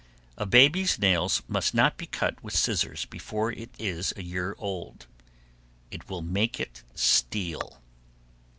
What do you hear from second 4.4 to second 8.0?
old; it will make it steal.